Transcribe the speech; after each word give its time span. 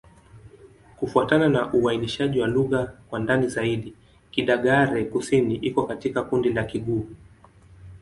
Kufuatana 0.97 1.49
na 1.49 1.73
uainishaji 1.73 2.39
wa 2.41 2.47
lugha 2.47 2.85
kwa 3.09 3.19
ndani 3.19 3.47
zaidi, 3.47 3.93
Kidagaare-Kusini 4.31 5.55
iko 5.55 5.83
katika 5.83 6.23
kundi 6.23 6.53
la 6.53 6.63
Kigur. 6.63 7.03